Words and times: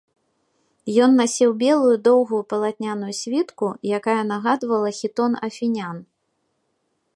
Ён 1.07 1.11
насіў 1.21 1.51
белую 1.63 1.91
доўгую 2.07 2.39
палатняную 2.53 3.11
світку, 3.21 3.67
якая 3.99 4.19
нагадвала 4.33 4.89
хітон 5.01 5.31
афінян. 5.49 5.97